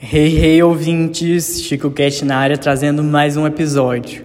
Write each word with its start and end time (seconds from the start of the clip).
Hey, 0.00 0.28
hey, 0.28 0.62
ouvintes! 0.62 1.60
Chico 1.60 1.90
Cast 1.90 2.24
na 2.24 2.36
área 2.36 2.56
trazendo 2.56 3.02
mais 3.02 3.36
um 3.36 3.44
episódio. 3.44 4.24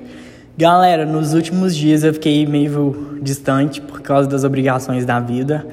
Galera, 0.55 1.03
nos 1.03 1.33
últimos 1.33 1.75
dias 1.75 2.03
eu 2.03 2.13
fiquei 2.13 2.45
meio 2.45 3.17
distante 3.23 3.81
por 3.81 3.99
causa 3.99 4.29
das 4.29 4.43
obrigações 4.43 5.03
da 5.03 5.19
vida, 5.19 5.65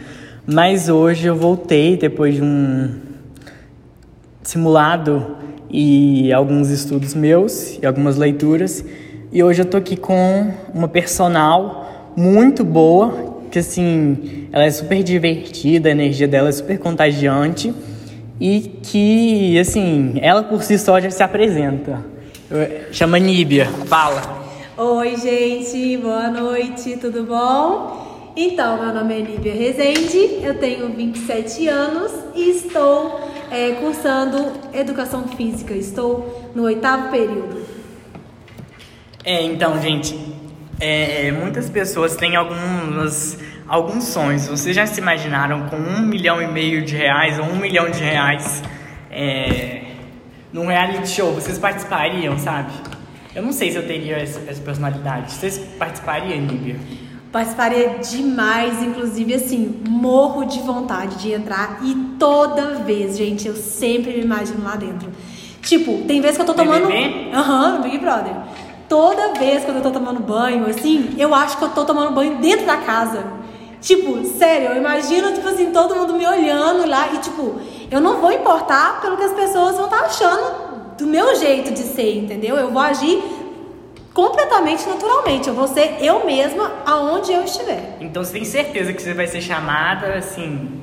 mas 0.47 0.89
hoje 0.89 1.27
eu 1.27 1.37
voltei 1.37 1.99
depois 1.99 2.37
de 2.37 2.43
um 2.43 2.95
simulado 4.43 5.37
e 5.69 6.33
alguns 6.33 6.71
estudos 6.71 7.13
meus 7.13 7.79
e 7.83 7.85
algumas 7.85 8.17
leituras, 8.17 8.83
e 9.31 9.43
hoje 9.43 9.61
eu 9.61 9.67
tô 9.67 9.77
aqui 9.77 9.99
com 9.99 10.51
uma 10.73 10.89
personal 10.89 12.13
muito 12.17 12.65
boa, 12.65 13.45
que 13.51 13.59
assim, 13.59 14.49
ela 14.51 14.65
é 14.65 14.71
super 14.71 15.03
divertida, 15.03 15.91
a 15.91 15.93
energia 15.93 16.27
dela 16.27 16.49
é 16.49 16.53
super 16.53 16.79
contagiante 16.79 17.75
e 18.41 18.81
que, 18.83 19.59
assim, 19.59 20.15
ela 20.23 20.43
por 20.43 20.63
si 20.63 20.79
só 20.79 20.99
já 20.99 21.11
se 21.11 21.23
apresenta. 21.23 22.03
Chama 22.91 23.19
Níbia, 23.19 23.67
fala. 23.87 24.41
Oi, 24.77 25.17
gente, 25.17 25.99
boa 25.99 26.29
noite, 26.29 26.97
tudo 26.97 27.25
bom? 27.25 28.33
Então, 28.35 28.83
meu 28.83 28.95
nome 28.95 29.19
é 29.19 29.23
Níbia 29.23 29.53
Rezende, 29.53 30.39
eu 30.43 30.59
tenho 30.59 30.89
27 30.89 31.69
anos 31.69 32.13
e 32.35 32.51
estou 32.51 33.21
é, 33.51 33.73
cursando 33.73 34.53
Educação 34.73 35.29
Física, 35.29 35.75
estou 35.75 36.51
no 36.55 36.63
oitavo 36.63 37.11
período. 37.11 37.63
É, 39.23 39.43
então, 39.43 39.81
gente, 39.83 40.19
é, 40.81 41.31
muitas 41.33 41.69
pessoas 41.69 42.17
têm 42.17 42.37
algumas 42.37 43.37
alguns 43.71 44.03
sonhos. 44.03 44.49
Vocês 44.49 44.75
já 44.75 44.85
se 44.85 45.01
imaginaram 45.01 45.69
com 45.69 45.77
um 45.77 46.03
milhão 46.03 46.43
e 46.43 46.49
meio 46.49 46.85
de 46.85 46.97
reais 46.97 47.39
ou 47.39 47.45
um 47.45 47.55
milhão 47.55 47.89
de 47.89 48.03
reais 48.03 48.61
é, 49.13 49.83
num 50.53 50.67
reality 50.67 51.09
show? 51.09 51.33
Vocês 51.33 51.57
participariam, 51.57 52.37
sabe? 52.37 52.73
Eu 53.33 53.45
não 53.45 53.53
sei 53.53 53.71
se 53.71 53.77
eu 53.77 53.87
teria 53.87 54.17
essa, 54.17 54.41
essa 54.51 54.61
personalidade. 54.61 55.31
Vocês 55.31 55.57
participariam, 55.79 56.41
Nívia? 56.41 56.81
Participaria 57.31 58.01
demais, 58.01 58.83
inclusive 58.83 59.35
assim, 59.35 59.81
morro 59.89 60.47
de 60.47 60.59
vontade 60.59 61.15
de 61.19 61.33
entrar 61.33 61.79
e 61.85 61.95
toda 62.19 62.75
vez, 62.81 63.17
gente, 63.17 63.47
eu 63.47 63.55
sempre 63.55 64.15
me 64.15 64.25
imagino 64.25 64.65
lá 64.65 64.75
dentro. 64.75 65.09
Tipo, 65.63 65.99
tem 66.09 66.21
vezes 66.21 66.37
que 66.37 66.43
eu 66.43 66.47
tô 66.47 66.55
tomando. 66.55 66.89
Aham, 67.33 67.77
uhum, 67.77 67.83
Big 67.83 67.99
Brother. 67.99 68.33
Toda 68.89 69.35
vez 69.35 69.65
que 69.65 69.71
eu 69.71 69.81
tô 69.81 69.93
tomando 69.93 70.19
banho, 70.19 70.67
assim, 70.67 71.15
eu 71.17 71.33
acho 71.33 71.57
que 71.57 71.63
eu 71.63 71.69
tô 71.69 71.85
tomando 71.85 72.11
banho 72.11 72.39
dentro 72.39 72.67
da 72.67 72.79
casa. 72.79 73.39
Tipo, 73.81 74.25
sério, 74.27 74.71
eu 74.71 74.77
imagino, 74.77 75.33
tipo 75.33 75.49
assim, 75.49 75.71
todo 75.71 75.95
mundo 75.95 76.15
me 76.15 76.27
olhando 76.27 76.87
lá 76.87 77.09
e, 77.15 77.19
tipo, 77.19 77.61
eu 77.91 78.01
não 78.01 78.21
vou 78.21 78.31
importar 78.31 79.01
pelo 79.01 79.17
que 79.17 79.23
as 79.23 79.33
pessoas 79.33 79.77
vão 79.77 79.87
estar 79.87 80.01
tá 80.01 80.07
achando 80.07 80.71
do 80.99 81.07
meu 81.07 81.35
jeito 81.37 81.73
de 81.73 81.81
ser, 81.81 82.19
entendeu? 82.19 82.57
Eu 82.57 82.71
vou 82.71 82.83
agir 82.83 83.23
completamente 84.13 84.87
naturalmente. 84.87 85.49
Eu 85.49 85.55
vou 85.55 85.67
ser 85.67 85.97
eu 86.01 86.27
mesma 86.27 86.73
aonde 86.85 87.33
eu 87.33 87.43
estiver. 87.43 87.97
Então 88.01 88.23
você 88.23 88.33
tem 88.33 88.45
certeza 88.45 88.93
que 88.93 89.03
você 89.03 89.15
vai 89.15 89.27
ser 89.27 89.41
chamada, 89.41 90.15
assim... 90.15 90.79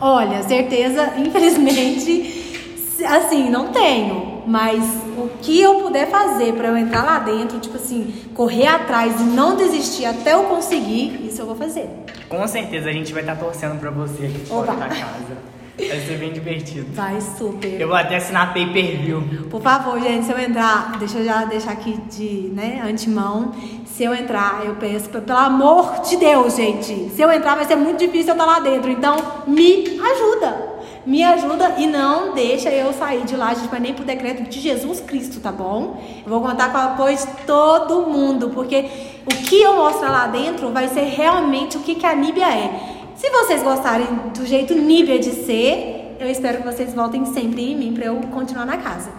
Olha, 0.00 0.42
certeza, 0.42 1.14
infelizmente, 1.18 2.86
assim, 3.06 3.50
não 3.50 3.68
tenho. 3.68 4.33
Mas 4.46 4.84
o 5.16 5.28
que 5.40 5.60
eu 5.60 5.80
puder 5.80 6.10
fazer 6.10 6.52
para 6.54 6.68
eu 6.68 6.76
entrar 6.76 7.02
lá 7.02 7.18
dentro, 7.18 7.58
tipo 7.58 7.76
assim, 7.76 8.14
correr 8.34 8.66
atrás 8.66 9.20
e 9.20 9.24
não 9.24 9.56
desistir 9.56 10.04
até 10.04 10.34
eu 10.34 10.44
conseguir, 10.44 11.26
isso 11.26 11.40
eu 11.40 11.46
vou 11.46 11.56
fazer. 11.56 11.88
Com 12.28 12.46
certeza 12.46 12.88
a 12.88 12.92
gente 12.92 13.12
vai 13.12 13.22
estar 13.22 13.36
tá 13.36 13.44
torcendo 13.44 13.78
para 13.78 13.90
você 13.90 14.26
aqui 14.26 14.46
fora 14.46 14.72
da 14.72 14.88
casa. 14.88 15.54
Vai 15.76 16.00
ser 16.00 16.18
bem 16.18 16.32
divertido. 16.32 16.86
Vai 16.92 17.20
super. 17.20 17.80
Eu 17.80 17.88
vou 17.88 17.96
até 17.96 18.16
assinar 18.16 18.54
pay 18.54 18.72
per 18.72 18.96
view. 18.98 19.22
Por 19.50 19.60
favor, 19.60 20.00
gente, 20.00 20.24
se 20.24 20.30
eu 20.30 20.38
entrar, 20.38 20.96
deixa 20.98 21.18
eu 21.18 21.24
já 21.24 21.44
deixar 21.44 21.72
aqui 21.72 21.98
de, 22.08 22.52
né, 22.54 22.80
antemão. 22.88 23.52
Se 23.84 24.04
eu 24.04 24.14
entrar, 24.14 24.62
eu 24.64 24.76
peço, 24.76 25.08
pelo 25.08 25.38
amor 25.38 26.00
de 26.08 26.16
Deus, 26.16 26.54
gente. 26.54 27.10
Se 27.10 27.20
eu 27.20 27.30
entrar, 27.32 27.56
vai 27.56 27.64
ser 27.64 27.74
muito 27.74 27.98
difícil 27.98 28.28
eu 28.28 28.34
estar 28.34 28.46
lá 28.46 28.60
dentro. 28.60 28.88
Então, 28.88 29.16
me 29.48 29.98
ajuda 30.00 30.73
me 31.06 31.22
ajuda 31.22 31.74
e 31.78 31.86
não 31.86 32.34
deixa 32.34 32.70
eu 32.70 32.92
sair 32.92 33.24
de 33.24 33.36
lá, 33.36 33.52
gente 33.54 33.68
vai 33.68 33.80
nem 33.80 33.94
pro 33.94 34.04
decreto 34.04 34.42
de 34.48 34.60
Jesus 34.60 35.00
Cristo, 35.00 35.40
tá 35.40 35.52
bom? 35.52 36.02
Eu 36.24 36.30
vou 36.30 36.40
contar 36.40 36.72
com 36.72 36.78
o 36.78 36.80
apoio 36.80 37.16
de 37.16 37.26
todo 37.46 38.06
mundo, 38.06 38.50
porque 38.50 38.86
o 39.26 39.34
que 39.48 39.60
eu 39.60 39.76
mostrar 39.76 40.10
lá 40.10 40.26
dentro 40.26 40.70
vai 40.70 40.88
ser 40.88 41.04
realmente 41.04 41.76
o 41.76 41.80
que, 41.80 41.94
que 41.94 42.06
a 42.06 42.14
Níbia 42.14 42.48
é. 42.48 43.04
Se 43.16 43.30
vocês 43.30 43.62
gostarem 43.62 44.06
do 44.36 44.46
jeito 44.46 44.74
Níbia 44.74 45.18
de 45.18 45.30
ser, 45.30 46.16
eu 46.18 46.28
espero 46.28 46.58
que 46.58 46.64
vocês 46.64 46.94
voltem 46.94 47.24
sempre 47.26 47.72
em 47.72 47.76
mim 47.76 47.92
para 47.92 48.06
eu 48.06 48.16
continuar 48.32 48.64
na 48.64 48.78
casa. 48.78 49.10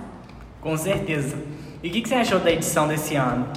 Com 0.61 0.75
certeza. 0.77 1.37
E 1.83 1.89
o 1.89 1.91
que, 1.91 2.01
que 2.01 2.09
você 2.09 2.15
achou 2.15 2.39
da 2.39 2.51
edição 2.51 2.87
desse 2.87 3.15
ano? 3.15 3.47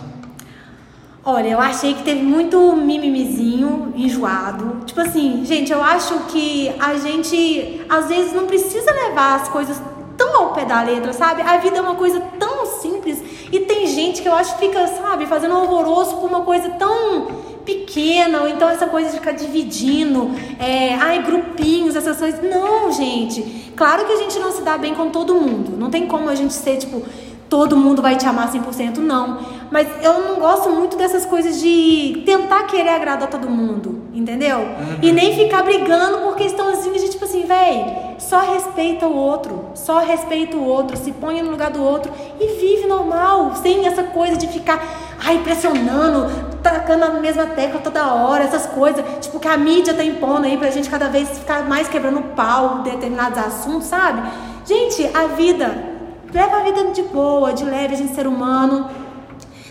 Olha, 1.31 1.49
eu 1.49 1.61
achei 1.61 1.93
que 1.93 2.03
teve 2.03 2.22
muito 2.22 2.59
mimimizinho, 2.75 3.93
enjoado. 3.94 4.87
Tipo 4.87 5.03
assim, 5.03 5.44
gente, 5.44 5.71
eu 5.71 5.83
acho 5.83 6.21
que 6.21 6.72
a 6.81 6.97
gente 6.97 7.83
às 7.87 8.09
vezes 8.09 8.33
não 8.33 8.47
precisa 8.47 8.91
levar 8.91 9.34
as 9.34 9.47
coisas 9.50 9.78
tão 10.16 10.34
ao 10.34 10.55
pé 10.55 10.65
da 10.65 10.81
letra, 10.81 11.12
sabe? 11.12 11.43
A 11.43 11.59
vida 11.59 11.77
é 11.77 11.81
uma 11.83 11.97
coisa 11.97 12.19
tão 12.39 12.65
simples 12.65 13.22
e 13.53 13.61
tem 13.61 13.87
gente 13.89 14.22
que 14.22 14.28
eu 14.28 14.34
acho 14.34 14.56
que 14.56 14.69
fica, 14.69 14.87
sabe, 14.87 15.27
fazendo 15.27 15.53
um 15.53 15.59
alvoroço 15.59 16.16
por 16.16 16.31
uma 16.31 16.41
coisa 16.41 16.71
tão 16.71 17.27
pequena, 17.62 18.41
ou 18.41 18.49
então 18.49 18.66
essa 18.66 18.87
coisa 18.87 19.10
de 19.10 19.19
ficar 19.19 19.33
dividindo, 19.33 20.31
é, 20.59 20.95
ai, 20.95 21.22
grupinhos, 21.22 21.95
essas 21.95 22.16
coisas. 22.16 22.41
Não, 22.43 22.91
gente. 22.91 23.72
Claro 23.77 24.06
que 24.06 24.12
a 24.15 24.16
gente 24.16 24.39
não 24.39 24.50
se 24.50 24.62
dá 24.62 24.78
bem 24.78 24.95
com 24.95 25.10
todo 25.10 25.34
mundo. 25.34 25.77
Não 25.77 25.91
tem 25.91 26.06
como 26.06 26.31
a 26.31 26.34
gente 26.34 26.55
ser, 26.55 26.78
tipo, 26.78 27.03
todo 27.49 27.77
mundo 27.77 28.03
vai 28.03 28.16
te 28.16 28.27
amar 28.27 28.53
100%, 28.53 28.99
não. 28.99 29.58
Mas 29.71 29.87
eu 30.03 30.21
não 30.21 30.37
gosto 30.37 30.71
muito 30.71 30.97
dessas 30.97 31.27
coisas 31.27 31.61
de 31.61 32.23
tentar 32.25 32.65
querer 32.65 32.91
agradar 32.91 33.29
todo 33.29 33.51
mundo, 33.51 34.03
entendeu? 34.15 34.59
Uhum. 34.59 34.99
E 35.03 35.12
nem 35.12 35.34
ficar 35.34 35.62
brigando 35.62 36.19
por 36.19 36.37
questãozinhas 36.37 37.03
de 37.03 37.11
tipo 37.11 37.25
assim, 37.25 37.45
véi, 37.45 38.17
só 38.19 38.39
respeita 38.41 39.07
o 39.07 39.15
outro, 39.15 39.67
só 39.75 39.99
respeita 39.99 40.57
o 40.57 40.65
outro, 40.65 40.97
se 40.97 41.12
põe 41.12 41.43
no 41.43 41.51
lugar 41.51 41.71
do 41.71 41.83
outro 41.83 42.11
e 42.41 42.47
vive 42.59 42.87
normal, 42.87 43.57
sem 43.57 43.87
essa 43.87 44.05
coisa 44.05 44.37
de 44.37 44.49
ficar, 44.49 44.83
ai, 45.23 45.39
pressionando, 45.45 46.31
tacando 46.62 47.05
a 47.05 47.11
mesma 47.11 47.47
tecla 47.47 47.81
toda 47.81 48.15
hora, 48.15 48.45
essas 48.45 48.67
coisas, 48.67 49.05
tipo, 49.21 49.39
que 49.39 49.49
a 49.49 49.57
mídia 49.57 49.93
tá 49.93 50.03
impondo 50.03 50.47
aí 50.47 50.57
pra 50.57 50.71
gente 50.71 50.89
cada 50.89 51.09
vez 51.09 51.28
ficar 51.39 51.69
mais 51.69 51.89
quebrando 51.89 52.23
pau 52.34 52.78
em 52.78 52.83
determinados 52.84 53.39
assuntos, 53.39 53.89
sabe? 53.89 54.23
Gente, 54.65 55.09
a 55.15 55.27
vida 55.28 55.99
Leva 56.33 56.59
a 56.59 56.61
vida 56.61 56.84
de 56.93 57.03
boa, 57.05 57.55
de 57.55 57.65
leve, 57.65 57.95
a 57.95 57.97
gente 57.97 58.15
ser 58.15 58.27
humano. 58.27 58.89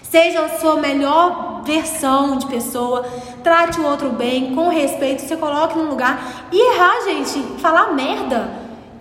Seja 0.10 0.42
a 0.42 0.60
sua 0.60 0.78
melhor 0.78 1.62
versão 1.64 2.38
de 2.38 2.48
pessoa. 2.48 3.06
Trate 3.44 3.80
o 3.80 3.86
outro 3.86 4.10
bem, 4.10 4.56
com 4.56 4.70
respeito. 4.70 5.22
Se 5.22 5.36
coloque 5.36 5.78
no 5.78 5.90
lugar. 5.90 6.48
E 6.52 6.74
errar, 6.74 7.04
gente, 7.04 7.40
falar 7.60 7.94
merda. 7.94 8.50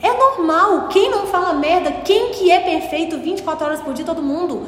É 0.03 0.13
normal. 0.13 0.89
Quem 0.89 1.11
não 1.11 1.27
fala 1.27 1.55
merda? 1.55 1.93
Quem 2.05 2.31
que 2.31 2.51
é 2.51 2.61
perfeito 2.61 3.19
24 3.19 3.67
horas 3.67 3.81
por 3.81 3.95
dia? 3.95 4.05
Todo 4.05 4.23
mundo. 4.23 4.67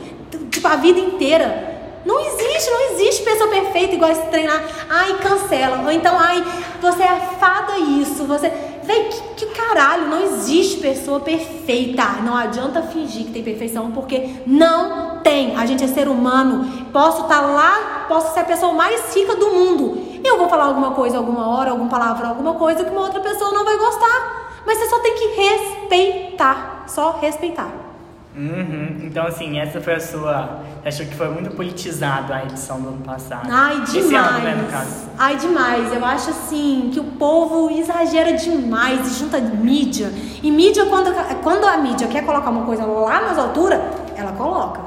Tipo, 0.50 0.69
a 0.69 0.76
vida 0.76 1.00
inteira. 1.00 1.76
Não 2.04 2.21
existe, 2.21 2.70
não 2.70 2.93
existe 2.93 3.22
pessoa 3.22 3.50
perfeita 3.50 3.94
igual 3.94 4.10
esse 4.10 4.26
treinar. 4.28 4.62
Ai, 4.88 5.19
cancela. 5.19 5.82
Ou 5.84 5.91
então, 5.91 6.16
ai, 6.19 6.43
você 6.81 7.03
é 7.03 7.20
fada 7.38 7.78
isso. 7.78 8.25
Você. 8.25 8.50
Véi, 8.88 9.04
que, 9.04 9.44
que 9.44 9.47
caralho, 9.54 10.09
não 10.09 10.22
existe 10.22 10.81
pessoa 10.81 11.21
perfeita. 11.21 12.04
Não 12.25 12.34
adianta 12.34 12.81
fingir 12.81 13.26
que 13.26 13.32
tem 13.32 13.44
perfeição, 13.44 13.91
porque 13.91 14.37
não 14.47 15.19
tem. 15.19 15.54
A 15.56 15.66
gente 15.66 15.84
é 15.84 15.87
ser 15.87 16.09
humano. 16.09 16.88
Posso 16.91 17.25
estar 17.25 17.41
tá 17.43 17.47
lá, 17.47 18.06
posso 18.09 18.32
ser 18.32 18.41
a 18.41 18.44
pessoa 18.44 18.72
mais 18.72 19.15
rica 19.15 19.37
do 19.37 19.50
mundo. 19.50 20.21
Eu 20.25 20.38
vou 20.38 20.49
falar 20.49 20.65
alguma 20.65 20.93
coisa, 20.93 21.19
alguma 21.19 21.50
hora, 21.50 21.72
alguma 21.72 21.91
palavra, 21.91 22.28
alguma 22.28 22.54
coisa 22.54 22.82
que 22.82 22.91
uma 22.91 23.03
outra 23.03 23.21
pessoa 23.21 23.50
não 23.53 23.62
vai 23.62 23.76
gostar. 23.76 24.62
Mas 24.65 24.78
você 24.78 24.87
só 24.87 25.00
tem 25.00 25.15
que 25.16 25.26
respeitar. 25.38 26.84
Só 26.87 27.19
respeitar. 27.20 27.88
Uhum. 28.36 29.00
Então, 29.02 29.26
assim, 29.26 29.58
essa 29.58 29.80
foi 29.80 29.94
a 29.94 30.00
sua. 30.00 30.60
Achou 30.84 31.04
que 31.06 31.14
foi 31.14 31.28
muito 31.28 31.50
politizado 31.50 32.32
a 32.32 32.44
edição 32.44 32.80
do 32.80 32.88
ano 32.88 33.02
passado. 33.02 33.48
Ai, 33.50 33.80
demais. 33.80 33.94
Esse 33.94 34.14
ano, 34.14 34.38
né, 34.38 34.54
no 34.54 34.70
caso. 34.70 35.08
Ai, 35.19 35.36
demais. 35.36 35.92
Eu 35.92 36.04
acho, 36.04 36.30
assim, 36.30 36.90
que 36.92 37.00
o 37.00 37.04
povo 37.04 37.70
exagera 37.70 38.32
demais 38.34 39.10
e 39.10 39.19
junta 39.19 39.38
mídia. 39.38 40.12
E 40.42 40.50
mídia, 40.50 40.86
quando, 40.86 41.12
quando 41.42 41.64
a 41.64 41.76
mídia 41.78 42.06
quer 42.06 42.25
colocar 42.25 42.50
uma 42.50 42.64
coisa 42.64 42.84
lá 42.86 43.20
nas 43.22 43.38
alturas, 43.38 43.80
ela 44.14 44.32
coloca. 44.32 44.80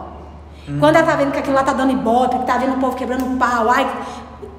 Uhum. 0.67 0.79
Quando 0.79 0.95
ela 0.95 1.05
tá 1.05 1.15
vendo 1.15 1.31
que 1.31 1.39
aquilo 1.39 1.55
lá 1.55 1.63
tá 1.63 1.73
dando 1.73 1.91
ibope, 1.91 2.39
que 2.39 2.45
tá 2.45 2.57
vendo 2.57 2.75
o 2.75 2.79
povo 2.79 2.95
quebrando 2.95 3.38
pau, 3.38 3.69
ai. 3.69 3.89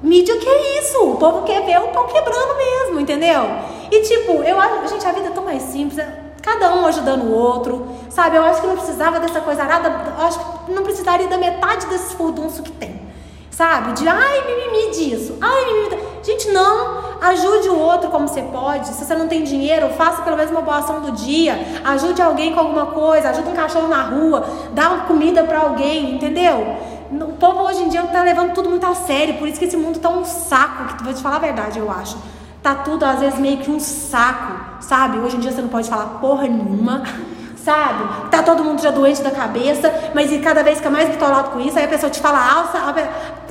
Mídia 0.03 0.37
que 0.37 0.47
é 0.47 0.79
isso? 0.79 1.01
O 1.01 1.15
povo 1.15 1.43
quer 1.43 1.65
ver 1.65 1.79
o 1.79 1.87
pau 1.87 2.05
quebrando 2.07 2.57
mesmo, 2.57 2.99
entendeu? 2.99 3.43
E 3.89 4.01
tipo, 4.01 4.43
eu 4.43 4.59
acho, 4.59 4.87
gente, 4.89 5.07
a 5.07 5.11
vida 5.13 5.27
é 5.27 5.31
tão 5.31 5.45
mais 5.45 5.61
simples 5.63 6.05
cada 6.43 6.75
um 6.75 6.85
ajudando 6.85 7.23
o 7.23 7.33
outro, 7.33 7.87
sabe? 8.09 8.35
Eu 8.35 8.43
acho 8.43 8.61
que 8.61 8.67
não 8.67 8.75
precisava 8.75 9.19
dessa 9.19 9.41
coisa 9.41 9.63
nada, 9.63 10.13
eu 10.19 10.25
acho 10.25 10.39
que 10.39 10.71
não 10.71 10.83
precisaria 10.83 11.27
da 11.27 11.37
metade 11.37 11.87
desses 11.87 12.13
furdunços 12.13 12.59
que 12.59 12.71
tem, 12.71 13.01
sabe? 13.49 13.93
De 13.93 14.07
ai, 14.07 14.43
mimimi 14.45 14.91
disso, 14.91 15.37
ai, 15.41 15.65
mimimi. 15.65 16.03
Gente, 16.23 16.49
não. 16.49 17.03
Ajude 17.21 17.69
o 17.69 17.77
outro 17.77 18.09
como 18.09 18.27
você 18.27 18.41
pode. 18.41 18.87
Se 18.87 19.03
você 19.03 19.13
não 19.13 19.27
tem 19.27 19.43
dinheiro, 19.43 19.89
faça 19.89 20.21
pelo 20.21 20.37
menos 20.37 20.51
uma 20.51 20.61
boa 20.61 20.77
ação 20.77 21.01
do 21.01 21.11
dia. 21.11 21.59
Ajude 21.83 22.21
alguém 22.21 22.53
com 22.53 22.61
alguma 22.61 22.87
coisa. 22.87 23.29
Ajude 23.29 23.49
um 23.49 23.53
cachorro 23.53 23.89
na 23.89 24.03
rua. 24.03 24.45
Dá 24.71 24.89
uma 24.89 25.03
comida 25.05 25.43
para 25.43 25.59
alguém, 25.59 26.15
entendeu? 26.15 26.77
O 27.11 27.33
povo 27.33 27.63
hoje 27.63 27.83
em 27.83 27.89
dia 27.89 28.01
tá 28.03 28.23
levando 28.23 28.53
tudo 28.53 28.69
muito 28.69 28.85
a 28.85 28.95
sério. 28.95 29.35
Por 29.35 29.49
isso 29.49 29.59
que 29.59 29.65
esse 29.65 29.75
mundo 29.75 29.99
tá 29.99 30.09
um 30.09 30.23
saco. 30.23 30.95
Que, 30.95 31.03
vou 31.03 31.13
te 31.13 31.21
falar 31.21 31.35
a 31.35 31.39
verdade, 31.39 31.77
eu 31.77 31.91
acho. 31.91 32.17
Tá 32.63 32.75
tudo, 32.75 33.03
às 33.03 33.19
vezes, 33.19 33.37
meio 33.37 33.57
que 33.57 33.69
um 33.69 33.79
saco, 33.79 34.81
sabe? 34.81 35.19
Hoje 35.19 35.35
em 35.35 35.39
dia 35.41 35.51
você 35.51 35.61
não 35.61 35.69
pode 35.69 35.89
falar 35.89 36.05
porra 36.21 36.47
nenhuma 36.47 37.03
sabe? 37.63 38.29
Tá 38.29 38.43
todo 38.43 38.63
mundo 38.63 38.81
já 38.81 38.91
doente 38.91 39.21
da 39.21 39.31
cabeça, 39.31 39.93
mas 40.13 40.31
e 40.31 40.39
cada 40.39 40.61
vez 40.63 40.77
fica 40.77 40.89
mais 40.89 41.07
bitolado 41.09 41.51
com 41.51 41.61
isso, 41.61 41.77
aí 41.79 41.85
a 41.85 41.87
pessoa 41.87 42.09
te 42.09 42.19
fala 42.19 42.37
alça. 42.37 42.77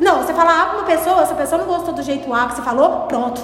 Não, 0.01 0.19
você 0.19 0.35
fala 0.35 0.63
A 0.63 0.67
pra 0.67 0.79
uma 0.79 0.87
pessoa, 0.87 1.25
se 1.25 1.33
a 1.33 1.37
pessoa 1.37 1.63
não 1.63 1.67
gostou 1.67 1.95
do 1.95 2.03
jeito 2.03 2.33
A 2.33 2.47
que 2.47 2.57
você 2.57 2.63
falou, 2.63 3.07
pronto. 3.09 3.41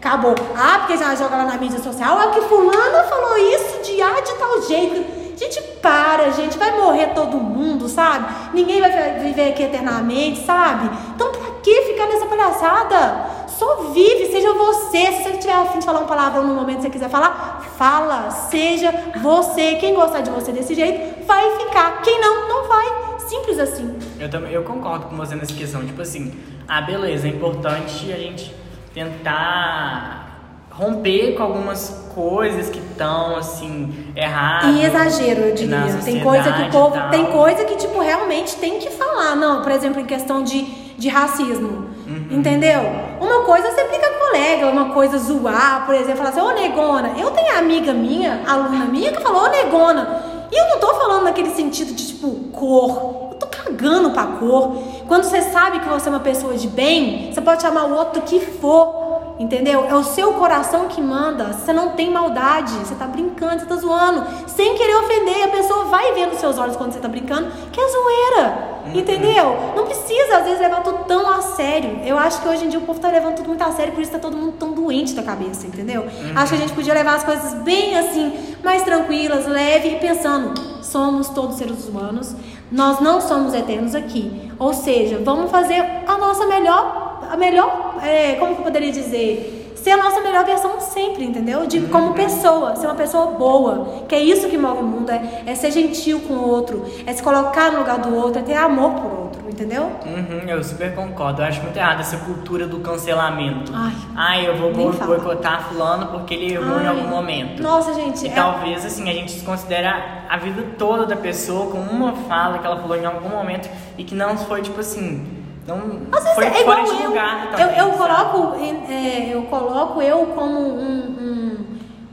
Acabou. 0.00 0.34
Ah, 0.56 0.78
porque 0.78 0.96
já 0.96 1.14
joga 1.14 1.36
lá 1.36 1.44
na 1.44 1.58
mídia 1.58 1.78
social, 1.78 2.20
é 2.22 2.28
que 2.28 2.40
fulana 2.42 3.04
falou 3.04 3.36
isso 3.36 3.82
de 3.82 4.00
A 4.00 4.20
de 4.20 4.32
tal 4.34 4.62
jeito. 4.62 5.18
Gente, 5.36 5.60
para, 5.80 6.30
gente, 6.30 6.58
vai 6.58 6.76
morrer 6.76 7.08
todo 7.08 7.36
mundo, 7.36 7.88
sabe? 7.88 8.26
Ninguém 8.52 8.80
vai 8.80 8.90
viver 9.20 9.50
aqui 9.50 9.62
eternamente, 9.62 10.44
sabe? 10.44 10.90
Então, 11.14 11.30
pra 11.30 11.50
que 11.62 11.82
ficar 11.82 12.06
nessa 12.06 12.26
palhaçada? 12.26 13.37
Só 13.58 13.90
vive, 13.92 14.26
seja 14.26 14.52
você. 14.54 15.06
Se 15.12 15.22
você 15.24 15.30
tiver 15.38 15.52
afim 15.52 15.80
de 15.80 15.84
falar 15.84 16.00
um 16.00 16.06
palavrão 16.06 16.46
no 16.46 16.54
momento 16.54 16.76
que 16.76 16.82
você 16.82 16.90
quiser 16.90 17.10
falar, 17.10 17.60
fala. 17.76 18.30
Seja 18.30 18.92
você. 19.20 19.74
Quem 19.74 19.94
gostar 19.94 20.20
de 20.20 20.30
você 20.30 20.52
desse 20.52 20.76
jeito, 20.76 21.26
vai 21.26 21.58
ficar. 21.58 22.00
Quem 22.02 22.20
não, 22.20 22.48
não 22.48 22.68
vai. 22.68 23.18
Simples 23.18 23.58
assim. 23.58 23.98
Eu 24.18 24.30
também 24.30 24.52
eu 24.52 24.62
concordo 24.62 25.06
com 25.06 25.16
você 25.16 25.34
nessa 25.34 25.52
questão. 25.52 25.84
Tipo 25.84 26.00
assim, 26.00 26.32
ah, 26.68 26.80
beleza, 26.82 27.26
é 27.26 27.30
importante 27.30 28.12
a 28.12 28.16
gente 28.16 28.54
tentar 28.94 30.28
romper 30.70 31.34
com 31.34 31.42
algumas 31.42 32.08
coisas 32.14 32.70
que 32.70 32.78
estão 32.78 33.34
assim 33.36 34.12
erradas. 34.14 34.76
E 34.76 34.84
exagero, 34.84 35.40
eu 35.40 35.54
diria. 35.54 35.98
Tem 36.04 36.20
coisa 36.20 36.52
que 36.52 36.62
o 36.62 36.70
povo, 36.70 36.96
tem 37.10 37.26
coisa 37.26 37.64
que 37.64 37.74
tipo 37.74 38.00
realmente 38.00 38.54
tem 38.56 38.78
que 38.78 38.88
falar, 38.90 39.34
não, 39.34 39.62
por 39.62 39.72
exemplo, 39.72 40.00
em 40.00 40.04
questão 40.04 40.44
de, 40.44 40.62
de 40.96 41.08
racismo. 41.08 41.87
Entendeu? 42.30 42.80
Uma 43.20 43.42
coisa 43.44 43.70
você 43.70 43.84
fica 43.86 44.10
colega, 44.10 44.66
uma 44.66 44.90
coisa 44.90 45.16
zoar, 45.16 45.86
por 45.86 45.94
exemplo, 45.94 46.18
falar 46.18 46.30
assim, 46.30 46.40
ô 46.40 46.50
negona. 46.50 47.12
Eu 47.18 47.30
tenho 47.30 47.58
amiga 47.58 47.94
minha, 47.94 48.42
aluna 48.46 48.84
minha, 48.84 49.12
que 49.12 49.22
falou, 49.22 49.44
ô 49.44 49.48
negona. 49.48 50.22
E 50.52 50.56
eu 50.56 50.68
não 50.68 50.78
tô 50.78 50.94
falando 50.94 51.24
naquele 51.24 51.50
sentido 51.50 51.94
de 51.94 52.06
tipo 52.06 52.30
cor. 52.52 53.30
Eu 53.32 53.38
tô 53.38 53.46
cagando 53.46 54.10
pra 54.10 54.26
cor. 54.26 54.76
Quando 55.06 55.24
você 55.24 55.40
sabe 55.42 55.80
que 55.80 55.88
você 55.88 56.08
é 56.08 56.12
uma 56.12 56.20
pessoa 56.20 56.54
de 56.54 56.68
bem, 56.68 57.32
você 57.32 57.40
pode 57.40 57.62
chamar 57.62 57.84
o 57.84 57.94
outro 57.94 58.20
que 58.22 58.40
for. 58.40 59.07
Entendeu? 59.38 59.84
É 59.88 59.94
o 59.94 60.02
seu 60.02 60.32
coração 60.32 60.88
que 60.88 61.00
manda. 61.00 61.52
Você 61.52 61.72
não 61.72 61.90
tem 61.90 62.10
maldade. 62.10 62.72
Você 62.74 62.94
tá 62.96 63.06
brincando, 63.06 63.60
você 63.60 63.66
tá 63.66 63.76
zoando. 63.76 64.26
Sem 64.48 64.74
querer 64.74 64.96
ofender. 64.96 65.44
A 65.44 65.48
pessoa 65.48 65.84
vai 65.84 66.12
ver 66.12 66.26
nos 66.26 66.38
seus 66.38 66.58
olhos 66.58 66.76
quando 66.76 66.92
você 66.92 66.98
tá 66.98 67.08
brincando 67.08 67.50
que 67.70 67.80
é 67.80 67.88
zoeira. 67.88 68.78
Uhum. 68.86 68.98
Entendeu? 68.98 69.56
Não 69.76 69.84
precisa, 69.84 70.38
às 70.38 70.44
vezes, 70.44 70.60
levar 70.60 70.82
tudo 70.82 71.04
tão 71.04 71.30
a 71.30 71.40
sério. 71.40 72.00
Eu 72.04 72.18
acho 72.18 72.40
que 72.42 72.48
hoje 72.48 72.64
em 72.64 72.68
dia 72.68 72.78
o 72.78 72.82
povo 72.82 72.98
tá 72.98 73.08
levando 73.08 73.36
tudo 73.36 73.48
muito 73.48 73.62
a 73.62 73.70
sério, 73.72 73.92
por 73.92 74.02
isso 74.02 74.10
tá 74.10 74.18
todo 74.18 74.36
mundo 74.36 74.54
tão 74.58 74.72
doente 74.72 75.14
da 75.14 75.22
cabeça, 75.22 75.66
entendeu? 75.66 76.02
Uhum. 76.02 76.32
Acho 76.34 76.48
que 76.50 76.54
a 76.56 76.60
gente 76.60 76.72
podia 76.72 76.94
levar 76.94 77.14
as 77.14 77.24
coisas 77.24 77.54
bem 77.62 77.96
assim, 77.96 78.56
mais 78.64 78.82
tranquilas, 78.82 79.46
leve 79.46 79.90
e 79.90 79.96
pensando: 79.96 80.60
somos 80.82 81.28
todos 81.28 81.56
seres 81.56 81.86
humanos, 81.86 82.34
nós 82.72 83.00
não 83.00 83.20
somos 83.20 83.54
eternos 83.54 83.94
aqui. 83.94 84.50
Ou 84.58 84.72
seja, 84.72 85.20
vamos 85.24 85.50
fazer 85.50 85.84
a 86.06 86.16
nossa 86.16 86.46
melhor 86.46 87.07
a 87.30 87.36
melhor, 87.36 87.96
é, 88.02 88.34
como 88.34 88.54
que 88.54 88.60
eu 88.60 88.64
poderia 88.64 88.92
dizer? 88.92 89.72
Ser 89.76 89.92
a 89.92 89.96
nossa 89.96 90.20
melhor 90.20 90.44
versão 90.44 90.80
sempre, 90.80 91.24
entendeu? 91.24 91.66
De 91.66 91.80
como 91.82 92.12
pessoa, 92.12 92.74
ser 92.74 92.86
uma 92.86 92.96
pessoa 92.96 93.26
boa. 93.26 94.04
Que 94.08 94.14
é 94.16 94.20
isso 94.20 94.48
que 94.48 94.58
move 94.58 94.80
o 94.80 94.82
mundo, 94.82 95.10
é, 95.10 95.44
é 95.46 95.54
ser 95.54 95.70
gentil 95.70 96.20
com 96.20 96.34
o 96.34 96.48
outro, 96.48 96.84
é 97.06 97.12
se 97.12 97.22
colocar 97.22 97.70
no 97.70 97.78
lugar 97.78 97.98
do 97.98 98.14
outro, 98.14 98.40
é 98.40 98.42
ter 98.42 98.54
amor 98.54 98.90
por 98.92 99.20
outro, 99.20 99.48
entendeu? 99.48 99.84
Uhum, 100.04 100.48
eu 100.48 100.62
super 100.64 100.94
concordo. 100.94 101.42
Eu 101.42 101.46
acho 101.46 101.62
muito 101.62 101.76
errado 101.76 102.00
essa 102.00 102.16
cultura 102.18 102.66
do 102.66 102.80
cancelamento. 102.80 103.72
Ai, 103.74 103.92
Ai 104.16 104.48
eu 104.48 104.56
vou 104.56 104.72
boicotar 104.72 105.68
fulano 105.68 106.08
porque 106.08 106.34
ele 106.34 106.54
errou 106.54 106.76
Ai, 106.76 106.84
em 106.84 106.88
algum 106.88 107.08
momento. 107.08 107.62
Nossa, 107.62 107.94
gente. 107.94 108.24
E 108.24 108.28
é... 108.28 108.32
talvez, 108.32 108.84
assim, 108.84 109.08
a 109.08 109.12
gente 109.12 109.34
desconsidera 109.34 110.24
a 110.28 110.36
vida 110.38 110.62
toda 110.76 111.06
da 111.06 111.16
pessoa 111.16 111.70
com 111.70 111.78
uma 111.78 112.12
fala 112.12 112.58
que 112.58 112.66
ela 112.66 112.80
falou 112.80 112.96
em 112.96 113.06
algum 113.06 113.28
momento 113.28 113.70
e 113.96 114.02
que 114.02 114.14
não 114.14 114.36
foi, 114.36 114.60
tipo 114.60 114.80
assim 114.80 115.37
não 115.68 116.00
Às 116.10 116.22
vezes 116.24 116.34
foi 116.34 116.46
é 116.46 116.62
igual 116.62 116.82
de 116.82 117.02
eu, 117.02 117.08
lugar 117.10 117.50
também, 117.50 117.78
eu, 117.78 117.86
eu 117.86 117.92
coloco, 117.92 118.56
é, 118.88 119.34
eu 119.34 119.42
coloco 119.42 120.00
eu 120.02 120.26
como 120.34 120.58
um, 120.58 120.96
um, 121.20 121.66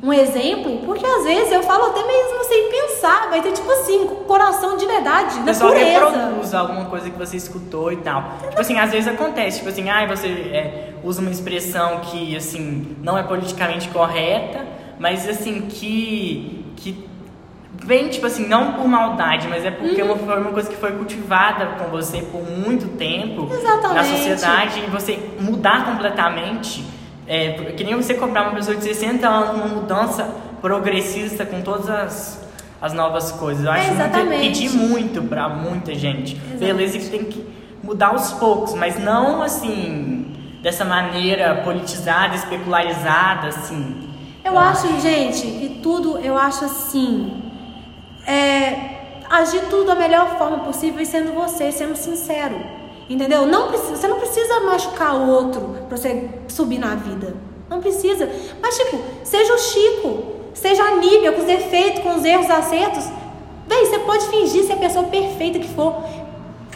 um, 0.04 0.14
exemplo, 0.14 0.82
porque 0.86 1.06
às 1.06 1.24
vezes 1.24 1.54
eu 1.54 1.64
falo 1.64 1.86
até 1.86 2.06
mesmo 2.06 2.44
sem 2.44 2.70
pensar, 2.70 3.30
vai 3.30 3.42
ter 3.42 3.54
tipo 3.54 3.72
assim, 3.72 4.08
coração 4.28 4.76
de 4.76 4.86
verdade, 4.86 5.40
na 5.40 5.46
Pessoal 5.46 5.72
pureza. 5.72 6.10
reproduz 6.10 6.54
alguma 6.54 6.86
coisa 6.86 7.10
que 7.10 7.18
você 7.18 7.38
escutou 7.38 7.94
e 7.94 7.98
tal. 7.98 8.26
Tipo 8.50 8.60
assim, 8.60 8.78
às 8.78 8.92
vezes 8.92 9.08
acontece, 9.08 9.60
tipo 9.60 9.70
assim, 9.70 9.90
ah, 9.90 10.06
você 10.06 10.28
é, 10.28 10.94
usa 11.02 11.22
uma 11.22 11.32
expressão 11.32 12.02
que, 12.02 12.36
assim, 12.36 12.98
não 13.02 13.18
é 13.18 13.24
politicamente 13.24 13.88
correta, 13.88 14.66
mas 15.00 15.28
assim, 15.30 15.62
que, 15.62 16.66
que 16.76 17.15
vem, 17.84 18.10
tipo 18.10 18.26
assim, 18.26 18.48
não 18.48 18.74
por 18.74 18.88
maldade, 18.88 19.48
mas 19.48 19.66
é 19.66 19.72
porque 19.72 20.02
uhum. 20.02 20.18
foi 20.18 20.40
uma 20.40 20.52
coisa 20.52 20.70
que 20.70 20.76
foi 20.76 20.92
cultivada 20.94 21.66
com 21.78 21.90
você 21.90 22.22
por 22.22 22.44
muito 22.44 22.98
tempo 22.98 23.50
Exatamente. 23.52 23.94
na 23.94 24.04
sociedade 24.04 24.84
e 24.86 24.90
você 24.90 25.20
mudar 25.40 25.86
completamente. 25.86 26.86
É, 27.28 27.74
que 27.76 27.84
nem 27.84 27.96
você 27.96 28.14
cobrar 28.14 28.44
uma 28.44 28.52
pessoa 28.56 28.78
de 28.78 28.84
60 28.84 29.28
anos 29.28 29.56
uma 29.56 29.68
mudança 29.68 30.30
progressista 30.62 31.44
com 31.44 31.62
todas 31.62 31.90
as, 31.90 32.48
as 32.80 32.94
novas 32.94 33.32
coisas. 33.32 33.66
Eu 33.66 33.72
acho 33.72 33.90
é 33.90 34.24
muito, 34.24 34.40
pedir 34.42 34.70
muito 34.70 35.24
para 35.24 35.50
muita 35.50 35.96
gente. 35.96 36.36
Exatamente. 36.36 36.60
Beleza 36.60 37.00
que 37.00 37.10
tem 37.10 37.24
que 37.24 37.46
mudar 37.84 38.08
aos 38.10 38.32
poucos, 38.34 38.74
mas 38.74 39.00
não 39.00 39.42
assim, 39.42 40.34
dessa 40.62 40.84
maneira 40.84 41.62
politizada, 41.64 42.36
especularizada, 42.36 43.48
assim. 43.48 44.10
Eu, 44.44 44.58
acho, 44.58 45.00
gente, 45.00 45.42
que 45.42 45.80
tudo, 45.82 46.18
eu 46.20 46.38
acho 46.38 46.66
assim, 46.66 47.45
é, 48.26 48.96
agir 49.30 49.62
tudo 49.70 49.86
da 49.86 49.96
melhor 49.96 50.38
forma 50.38 50.60
possível 50.60 51.02
e 51.02 51.06
sendo 51.06 51.34
você, 51.34 51.72
sendo 51.72 51.96
sincero. 51.96 52.56
Entendeu? 53.10 53.46
Não 53.46 53.68
precisa, 53.68 53.96
você 53.96 54.08
não 54.08 54.18
precisa 54.18 54.60
machucar 54.62 55.16
o 55.16 55.30
outro 55.30 55.76
para 55.88 55.96
você 55.98 56.28
subir 56.48 56.80
na 56.80 56.96
vida. 56.96 57.36
Não 57.70 57.80
precisa. 57.80 58.30
Mas, 58.62 58.78
tipo, 58.78 59.00
seja 59.24 59.54
o 59.54 59.58
Chico, 59.58 60.24
seja 60.54 60.84
a 60.84 60.96
Nívia, 60.96 61.32
com 61.32 61.40
os 61.40 61.46
defeitos, 61.46 62.02
com 62.02 62.16
os 62.16 62.26
erros, 62.26 62.50
acertos. 62.50 63.06
Bem, 63.68 63.86
você 63.86 64.00
pode 64.00 64.28
fingir 64.28 64.64
ser 64.64 64.74
a 64.74 64.78
pessoa 64.78 65.06
perfeita 65.06 65.60
que 65.60 65.68
for. 65.70 66.04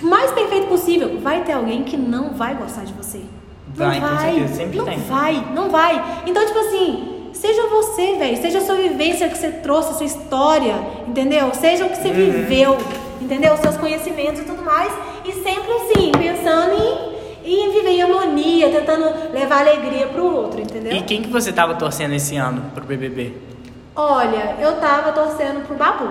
Mais 0.01 0.31
perfeito 0.31 0.67
possível. 0.67 1.19
Vai 1.19 1.43
ter 1.43 1.53
alguém 1.53 1.83
que 1.83 1.97
não 1.97 2.29
vai 2.29 2.55
gostar 2.55 2.85
de 2.85 2.93
você. 2.93 3.21
Vai, 3.67 3.99
não 3.99 4.15
vai. 4.15 4.47
Sempre 4.49 4.77
não 4.77 4.85
tem. 4.85 4.99
vai, 4.99 5.47
não 5.53 5.69
vai. 5.69 6.23
Então, 6.25 6.45
tipo 6.45 6.59
assim, 6.59 7.18
Seja 7.33 7.67
você, 7.67 8.15
velho. 8.15 8.37
Seja 8.41 8.59
a 8.59 8.61
sua 8.61 8.75
vivência 8.75 9.29
que 9.29 9.37
você 9.37 9.49
trouxe, 9.49 9.91
a 9.91 9.93
sua 9.93 10.05
história, 10.05 10.75
entendeu? 11.07 11.53
Seja 11.53 11.85
o 11.85 11.89
que 11.89 11.97
você 11.97 12.09
uhum. 12.09 12.13
viveu, 12.13 12.77
entendeu? 13.21 13.53
Os 13.53 13.59
seus 13.59 13.77
conhecimentos 13.77 14.41
e 14.41 14.45
tudo 14.45 14.63
mais. 14.63 14.91
E 15.25 15.31
sempre 15.33 15.71
assim, 15.73 16.11
pensando 16.11 16.75
em, 17.43 17.67
em 17.67 17.71
viver 17.71 17.89
em 17.89 18.01
harmonia, 18.01 18.69
tentando 18.69 19.31
levar 19.31 19.67
alegria 19.67 20.07
pro 20.07 20.25
outro, 20.25 20.61
entendeu? 20.61 20.93
E 20.93 21.01
quem 21.01 21.21
que 21.21 21.29
você 21.29 21.51
tava 21.51 21.75
torcendo 21.75 22.13
esse 22.13 22.35
ano 22.35 22.71
pro 22.73 22.85
BBB? 22.85 23.33
Olha, 23.95 24.55
eu 24.59 24.79
tava 24.79 25.11
torcendo 25.11 25.65
pro 25.65 25.75
Babu. 25.75 26.09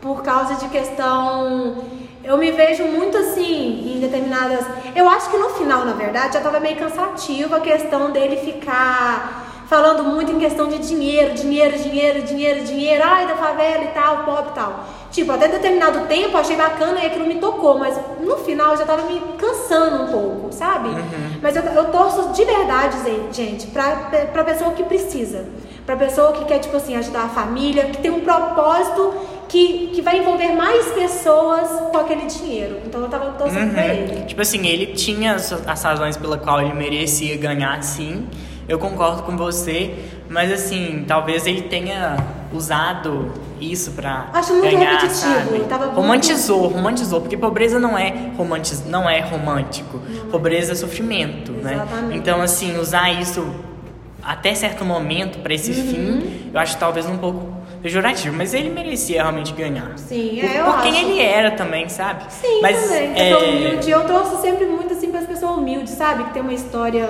Por 0.00 0.22
causa 0.22 0.54
de 0.54 0.68
questão 0.68 1.84
eu 2.28 2.36
me 2.36 2.50
vejo 2.50 2.84
muito 2.84 3.16
assim 3.16 3.94
em 3.94 4.00
determinadas. 4.00 4.66
Eu 4.94 5.08
acho 5.08 5.30
que 5.30 5.38
no 5.38 5.48
final, 5.50 5.86
na 5.86 5.94
verdade, 5.94 6.34
já 6.34 6.40
estava 6.40 6.60
meio 6.60 6.76
cansativo 6.76 7.54
a 7.54 7.60
questão 7.60 8.10
dele 8.10 8.36
ficar 8.36 9.47
falando 9.68 10.02
muito 10.02 10.32
em 10.32 10.38
questão 10.38 10.66
de 10.66 10.78
dinheiro, 10.78 11.34
dinheiro, 11.34 11.78
dinheiro, 11.78 12.22
dinheiro, 12.22 12.64
dinheiro, 12.64 13.02
ai 13.04 13.26
da 13.26 13.36
favela 13.36 13.84
e 13.84 13.88
tal, 13.88 14.24
pobre 14.24 14.50
e 14.50 14.54
tal. 14.54 14.84
Tipo, 15.10 15.32
até 15.32 15.46
determinado 15.46 16.06
tempo 16.06 16.36
achei 16.38 16.56
bacana 16.56 17.00
e 17.00 17.06
aquilo 17.06 17.26
me 17.26 17.34
tocou, 17.34 17.78
mas 17.78 17.98
no 18.20 18.38
final 18.38 18.76
já 18.76 18.86
tava 18.86 19.02
me 19.02 19.20
cansando 19.36 20.04
um 20.04 20.06
pouco, 20.06 20.52
sabe? 20.52 20.88
Uhum. 20.88 21.38
Mas 21.42 21.54
eu, 21.54 21.62
eu 21.62 21.84
torço 21.90 22.30
de 22.32 22.44
verdade, 22.44 22.96
gente, 23.30 23.66
pra, 23.66 24.10
pra 24.32 24.42
pessoa 24.42 24.72
que 24.72 24.82
precisa. 24.84 25.44
Pra 25.84 25.96
pessoa 25.96 26.32
que 26.32 26.44
quer, 26.46 26.58
tipo 26.60 26.76
assim, 26.76 26.96
ajudar 26.96 27.24
a 27.24 27.28
família, 27.28 27.84
que 27.86 27.98
tem 27.98 28.10
um 28.10 28.20
propósito 28.20 29.14
que, 29.48 29.88
que 29.88 30.02
vai 30.02 30.18
envolver 30.18 30.52
mais 30.52 30.86
pessoas 30.92 31.68
com 31.90 31.98
aquele 31.98 32.26
dinheiro. 32.26 32.78
Então 32.86 33.02
eu 33.02 33.08
tava 33.08 33.32
torcendo 33.32 33.68
uhum. 33.68 33.72
pra 33.74 33.86
ele. 33.86 34.24
Tipo 34.24 34.40
assim, 34.40 34.66
ele 34.66 34.94
tinha 34.94 35.34
as 35.34 35.82
razões 35.82 36.16
pela 36.16 36.38
qual 36.38 36.60
ele 36.60 36.72
merecia 36.72 37.36
ganhar, 37.36 37.82
sim 37.82 38.26
eu 38.68 38.78
concordo 38.78 39.22
com 39.22 39.36
você, 39.36 39.94
mas 40.28 40.52
assim, 40.52 41.04
talvez 41.08 41.46
ele 41.46 41.62
tenha 41.62 42.16
usado 42.52 43.32
isso 43.60 43.92
pra 43.92 44.28
Acho 44.32 44.52
muito 44.54 44.70
ganhar, 44.76 44.92
repetitivo, 45.00 45.16
sabe? 45.50 45.60
tava 45.68 45.86
muito- 45.86 45.96
romantizou, 45.96 46.68
romantizou, 46.68 47.20
porque 47.20 47.36
pobreza 47.36 47.78
não 47.78 47.96
é 47.98 48.30
romantiz, 48.36 48.84
não 48.86 49.08
é 49.08 49.20
romântico. 49.20 49.98
Pobreza 50.30 50.72
é 50.72 50.74
sofrimento, 50.74 51.52
né? 51.52 51.74
Exatamente. 51.74 52.16
Então 52.18 52.40
assim, 52.40 52.78
usar 52.78 53.10
isso 53.20 53.46
até 54.22 54.54
certo 54.54 54.84
momento 54.84 55.38
pra 55.40 55.54
esse 55.54 55.70
Uhum. 55.72 55.86
fim, 55.86 56.50
eu 56.52 56.60
acho 56.60 56.76
talvez 56.78 57.06
um 57.06 57.16
pouco 57.18 57.56
pejorativo, 57.82 58.34
mas 58.36 58.52
ele 58.54 58.68
merecia 58.70 59.22
realmente 59.22 59.52
ganhar. 59.52 59.92
Sim, 59.96 60.40
é, 60.40 60.60
eu 60.60 60.64
por 60.64 60.82
quem 60.82 60.92
acho. 60.92 61.00
ele 61.04 61.20
era 61.20 61.50
também, 61.52 61.88
sabe? 61.88 62.24
Sim, 62.32 62.60
mas 62.60 62.82
também. 62.82 63.12
é, 63.32 63.36
humilde. 63.36 63.90
Eu 63.90 64.04
trouxe 64.04 64.40
sempre 64.42 64.66
muito 64.66 64.92
assim 64.92 65.10
para 65.10 65.20
as 65.20 65.26
pessoas 65.26 65.56
humildes, 65.56 65.92
sabe? 65.94 66.24
Que 66.24 66.30
tem 66.34 66.42
uma 66.42 66.52
história 66.52 67.08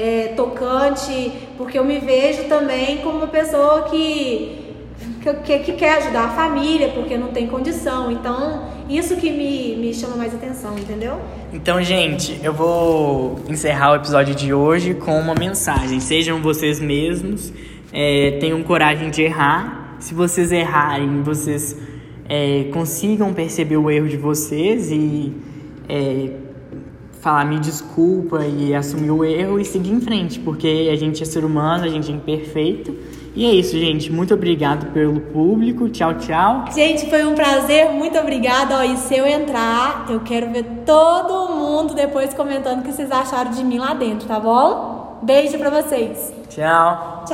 é, 0.00 0.28
tocante, 0.36 1.32
porque 1.56 1.78
eu 1.78 1.84
me 1.84 1.98
vejo 1.98 2.44
também 2.44 2.98
como 2.98 3.18
uma 3.18 3.26
pessoa 3.26 3.82
que, 3.82 4.58
que, 5.22 5.32
que- 5.34 5.58
que 5.60 5.72
quer 5.72 5.98
ajudar 5.98 6.24
a 6.24 6.28
família, 6.30 6.88
porque 6.94 7.16
não 7.16 7.28
tem 7.28 7.46
condição. 7.46 8.10
Então, 8.10 8.64
isso 8.88 9.16
que 9.16 9.30
me, 9.30 9.76
me 9.76 9.94
chama 9.94 10.16
mais 10.16 10.34
atenção, 10.34 10.76
entendeu? 10.78 11.18
Então, 11.52 11.82
gente, 11.82 12.38
eu 12.42 12.52
vou 12.52 13.38
encerrar 13.48 13.92
o 13.92 13.96
episódio 13.96 14.34
de 14.34 14.52
hoje 14.54 14.94
com 14.94 15.18
uma 15.18 15.34
mensagem. 15.34 16.00
Sejam 16.00 16.40
vocês 16.40 16.80
mesmos, 16.80 17.52
é, 17.92 18.38
tenham 18.40 18.62
coragem 18.62 19.10
de 19.10 19.22
errar. 19.22 19.96
Se 20.00 20.14
vocês 20.14 20.50
errarem, 20.50 21.22
vocês 21.22 21.76
é, 22.28 22.68
consigam 22.72 23.34
perceber 23.34 23.76
o 23.76 23.90
erro 23.90 24.08
de 24.08 24.16
vocês 24.16 24.90
e 24.90 25.32
é, 25.88 26.30
falar 27.20 27.44
me 27.44 27.58
desculpa 27.58 28.44
e 28.44 28.74
assumir 28.74 29.10
o 29.10 29.24
erro 29.24 29.60
e 29.60 29.64
seguir 29.64 29.92
em 29.92 30.00
frente, 30.00 30.40
porque 30.40 30.88
a 30.92 30.96
gente 30.96 31.22
é 31.22 31.26
ser 31.26 31.44
humano, 31.44 31.84
a 31.84 31.88
gente 31.88 32.10
é 32.10 32.14
imperfeito. 32.14 32.96
E 33.34 33.46
é 33.46 33.52
isso, 33.52 33.78
gente. 33.78 34.10
Muito 34.10 34.34
obrigado 34.34 34.92
pelo 34.92 35.20
público. 35.20 35.88
Tchau, 35.88 36.14
tchau. 36.14 36.64
Gente, 36.74 37.08
foi 37.08 37.24
um 37.24 37.34
prazer, 37.34 37.90
muito 37.90 38.18
obrigada. 38.18 38.78
Ó, 38.78 38.82
e 38.82 38.96
se 38.96 39.16
eu 39.16 39.26
entrar, 39.26 40.06
eu 40.08 40.20
quero 40.20 40.50
ver 40.50 40.64
todo 40.84 41.54
mundo 41.54 41.94
depois 41.94 42.34
comentando 42.34 42.80
o 42.80 42.82
que 42.82 42.92
vocês 42.92 43.10
acharam 43.10 43.52
de 43.52 43.62
mim 43.62 43.78
lá 43.78 43.94
dentro, 43.94 44.26
tá 44.26 44.40
bom? 44.40 45.20
Beijo 45.22 45.58
pra 45.58 45.70
vocês. 45.70 46.32
Tchau. 46.48 47.24